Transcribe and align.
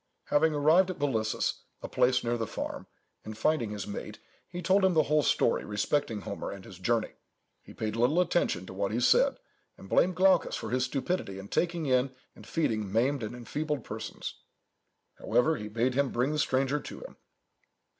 Having 0.31 0.55
arrived 0.55 0.89
at 0.89 0.97
Bolissus, 0.97 1.59
a 1.83 1.87
place 1.87 2.23
near 2.23 2.35
the 2.35 2.47
farm, 2.47 2.87
and 3.23 3.37
finding 3.37 3.69
his 3.69 3.85
mate, 3.85 4.17
he 4.49 4.59
told 4.59 4.83
him 4.83 4.95
the 4.95 5.03
whole 5.03 5.21
story 5.21 5.63
respecting 5.63 6.21
Homer 6.21 6.49
and 6.49 6.65
his 6.65 6.79
journey. 6.79 7.11
He 7.61 7.75
paid 7.75 7.95
little 7.95 8.19
attention 8.19 8.65
to 8.65 8.73
what 8.73 8.91
he 8.91 8.99
said, 8.99 9.37
and 9.77 9.87
blamed 9.87 10.15
Glaucus 10.15 10.55
for 10.55 10.71
his 10.71 10.85
stupidity 10.85 11.37
in 11.37 11.49
taking 11.49 11.85
in 11.85 12.15
and 12.35 12.47
feeding 12.47 12.91
maimed 12.91 13.21
and 13.21 13.35
enfeebled 13.35 13.83
persons. 13.83 14.39
However, 15.19 15.55
he 15.57 15.67
bade 15.67 15.93
him 15.93 16.09
bring 16.09 16.31
the 16.31 16.39
stranger 16.39 16.79
to 16.79 17.01
him. 17.01 17.17